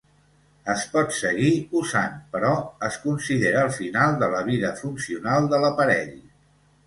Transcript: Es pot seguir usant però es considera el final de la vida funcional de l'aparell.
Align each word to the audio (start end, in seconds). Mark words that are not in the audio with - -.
Es 0.73 0.85
pot 0.93 1.11
seguir 1.17 1.51
usant 1.81 2.15
però 2.31 2.53
es 2.87 2.97
considera 3.03 3.61
el 3.67 3.71
final 3.77 4.17
de 4.23 4.29
la 4.37 4.41
vida 4.49 4.71
funcional 4.83 5.51
de 5.55 5.63
l'aparell. 5.65 6.19